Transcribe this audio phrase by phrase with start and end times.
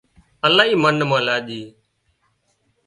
[0.45, 1.61] الاهي منَ مان لاڄي